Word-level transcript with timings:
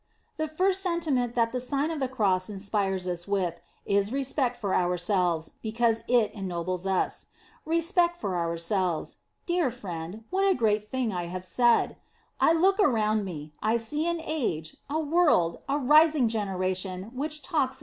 The 0.37 0.47
first 0.47 0.81
sentiment 0.81 1.35
that 1.35 1.51
tho. 1.51 1.59
Sign 1.59 1.91
of 1.91 1.99
the 1.99 2.07
Cross 2.07 2.49
inspires 2.49 3.07
us 3.07 3.27
with, 3.27 3.59
is 3.85 4.11
respect 4.11 4.57
for 4.57 4.73
our 4.73 4.97
selves, 4.97 5.51
because 5.61 6.01
it 6.07 6.33
ennobles 6.33 6.87
us. 6.87 7.27
Respect 7.67 8.17
for 8.17 8.35
ourselves! 8.35 9.17
Dear 9.45 9.69
friend, 9.69 10.23
what 10.31 10.49
a 10.51 10.55
great 10.55 10.89
thing 10.89 11.11
\ 11.11 11.11
have 11.11 11.43
said. 11.43 11.97
I 12.39 12.51
look 12.51 12.79
around 12.79 13.25
me; 13.25 13.53
I 13.61 13.77
see 13.77 14.07
an 14.07 14.19
age, 14.25 14.75
a 14.89 14.99
world, 14.99 15.59
a 15.69 15.77
rising 15.77 16.27
generation 16.29 17.11
which 17.13 17.43
talks 17.43 17.45
in 17.45 17.49
*See 17.51 17.57
her 17.57 17.61
Life, 17.61 17.75
viii. 17.75 17.77